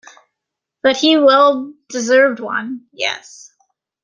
That 0.81 0.97
he 0.97 1.15
well 1.15 1.75
deserved 1.89 2.39
one- 2.39 2.87
yes. 2.91 3.51